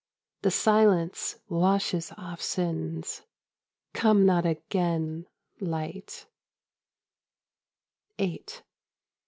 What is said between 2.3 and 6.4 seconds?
sins: Come not again. Light